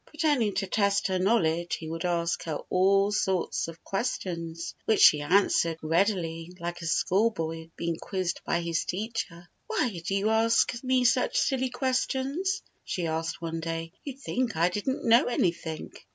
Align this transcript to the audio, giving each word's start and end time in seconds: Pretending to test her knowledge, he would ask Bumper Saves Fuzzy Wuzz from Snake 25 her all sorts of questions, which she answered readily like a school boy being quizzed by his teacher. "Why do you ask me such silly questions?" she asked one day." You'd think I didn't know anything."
Pretending 0.07 0.55
to 0.55 0.65
test 0.65 1.05
her 1.09 1.19
knowledge, 1.19 1.75
he 1.75 1.87
would 1.87 2.05
ask 2.05 2.43
Bumper 2.43 2.63
Saves 2.63 2.65
Fuzzy 2.65 2.71
Wuzz 2.71 2.73
from 2.73 3.13
Snake 3.13 3.23
25 3.23 3.25
her 3.27 3.35
all 3.35 3.43
sorts 3.45 3.67
of 3.67 3.83
questions, 3.83 4.75
which 4.85 4.99
she 4.99 5.21
answered 5.21 5.77
readily 5.83 6.51
like 6.59 6.81
a 6.81 6.87
school 6.87 7.29
boy 7.29 7.69
being 7.75 7.97
quizzed 7.97 8.41
by 8.43 8.61
his 8.61 8.83
teacher. 8.85 9.47
"Why 9.67 10.01
do 10.03 10.15
you 10.15 10.31
ask 10.31 10.73
me 10.83 11.05
such 11.05 11.37
silly 11.37 11.69
questions?" 11.69 12.63
she 12.83 13.05
asked 13.05 13.43
one 13.43 13.59
day." 13.59 13.91
You'd 14.03 14.17
think 14.17 14.55
I 14.57 14.69
didn't 14.69 15.07
know 15.07 15.25
anything." 15.25 15.91